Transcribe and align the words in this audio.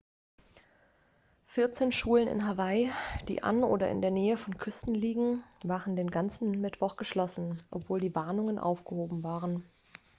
vierzehn 1.45 1.91
schulen 1.91 2.27
in 2.27 2.47
hawaii 2.47 2.89
die 3.27 3.43
an 3.43 3.63
oder 3.63 3.91
in 3.91 4.01
der 4.01 4.09
nähe 4.09 4.35
von 4.35 4.57
küsten 4.57 4.95
liegen 4.95 5.43
waren 5.63 5.95
den 5.95 6.09
ganzen 6.09 6.59
mittwoch 6.59 6.95
geschlossen 6.97 7.61
obwohl 7.69 7.99
die 8.01 8.15
warnungen 8.15 8.57
aufgehoben 8.57 9.21
worden 9.21 9.61
waren 9.63 9.69